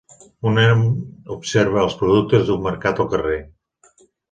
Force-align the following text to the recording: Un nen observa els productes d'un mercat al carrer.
Un 0.51 0.55
nen 0.59 0.79
observa 1.35 1.83
els 1.83 1.99
productes 2.01 2.49
d'un 2.49 2.67
mercat 2.71 3.05
al 3.07 3.13
carrer. 3.15 3.39